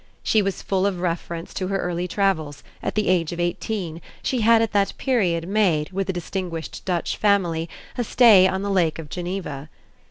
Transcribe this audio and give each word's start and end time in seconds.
She 0.23 0.41
was 0.41 0.63
full 0.63 0.87
of 0.87 0.99
reference 0.99 1.53
to 1.53 1.67
her 1.67 1.77
early 1.77 2.07
travels 2.07 2.63
at 2.81 2.95
the 2.95 3.07
age 3.07 3.31
of 3.31 3.39
eighteen: 3.39 4.01
she 4.23 4.41
had 4.41 4.59
at 4.63 4.71
that 4.71 4.97
period 4.97 5.47
made, 5.47 5.91
with 5.91 6.09
a 6.09 6.13
distinguished 6.13 6.83
Dutch 6.85 7.17
family, 7.17 7.69
a 7.99 8.03
stay 8.03 8.47
on 8.47 8.63
the 8.63 8.71
Lake 8.71 8.97
of 8.97 9.09
Geneva. 9.11 9.69